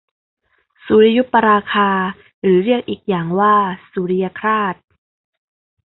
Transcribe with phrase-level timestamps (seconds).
[0.85, 1.89] สุริยุปราคา
[2.41, 3.55] หรือเรียกอีกอย่างว่า
[3.91, 4.75] สุริยคราส